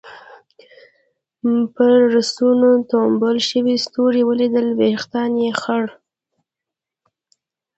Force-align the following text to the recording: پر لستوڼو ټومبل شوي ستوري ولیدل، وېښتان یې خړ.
پر 1.73 1.93
لستوڼو 2.13 2.71
ټومبل 2.89 3.35
شوي 3.49 3.75
ستوري 3.85 4.21
ولیدل، 4.29 4.67
وېښتان 4.79 5.31
یې 5.43 5.51
خړ. 5.61 5.83